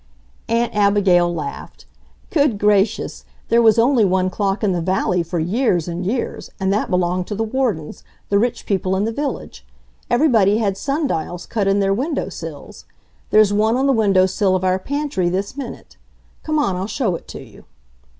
[0.49, 1.85] Aunt Abigail laughed.
[2.31, 6.73] "Good gracious, there was only one clock in the valley for years and years, and
[6.73, 9.63] that belonged to the Wardons, the rich people in the village.
[10.09, 12.85] Everybody had sun dials cut in their window sills.
[13.29, 15.97] There's one on the window sill of our pantry this minute.
[16.41, 17.65] Come on, I'll show it to you."